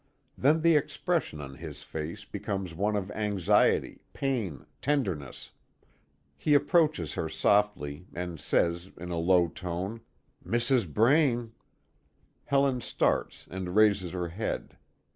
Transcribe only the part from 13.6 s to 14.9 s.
raises her head.